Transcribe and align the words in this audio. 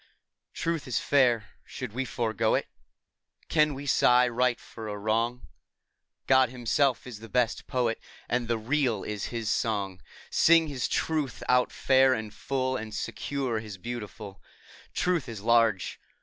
Truth 0.55 0.87
is 0.87 0.97
fair; 0.97 1.49
should 1.63 1.93
we 1.93 2.05
forego 2.05 2.55
it? 2.55 2.67
Can 3.49 3.75
we 3.75 3.85
sigh 3.85 4.27
right 4.27 4.59
for 4.59 4.87
a 4.87 4.97
wrong? 4.97 5.43
God 6.25 6.49
Himself 6.49 7.05
is 7.05 7.19
the 7.19 7.29
best 7.29 7.67
Poet, 7.67 8.01
And 8.27 8.47
the 8.47 8.57
Real 8.57 9.03
is 9.03 9.25
His 9.25 9.47
song. 9.47 10.01
Sing 10.31 10.65
His 10.67 10.87
Truth 10.87 11.43
out 11.47 11.71
fair 11.71 12.15
and 12.15 12.33
full, 12.33 12.75
And 12.75 12.95
secure 12.95 13.59
His 13.59 13.77
beautiful. 13.77 14.41
Truth 14.95 15.29
is 15.29 15.41
large. 15.41 15.99